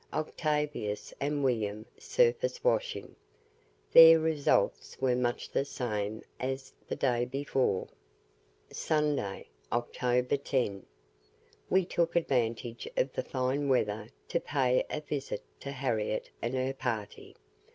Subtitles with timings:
[0.13, 3.15] Octavius and William surface washing.
[3.93, 7.87] There results were much the same as the day before.
[8.71, 10.87] SUNDAY, OCTOBER 10
[11.69, 16.73] We took advantage of the fine weather to pay a visit to Harriette and her
[16.73, 17.35] party.